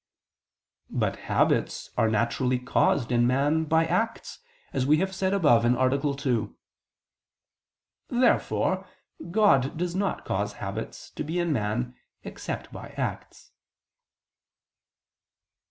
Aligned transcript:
But 0.89 1.15
habits 1.29 1.91
are 1.95 2.09
naturally 2.09 2.57
caused 2.57 3.11
in 3.11 3.27
man 3.27 3.65
by 3.65 3.85
acts, 3.85 4.39
as 4.73 4.83
we 4.83 4.97
have 4.97 5.13
said 5.13 5.31
above 5.31 5.63
(A. 5.63 6.15
2). 6.17 6.55
Therefore 8.09 8.87
God 9.29 9.77
does 9.77 9.93
not 9.95 10.25
cause 10.25 10.53
habits 10.53 11.11
to 11.11 11.23
be 11.23 11.37
in 11.37 11.53
man 11.53 11.93
except 12.23 12.73
by 12.73 12.95
acts. 12.97 13.51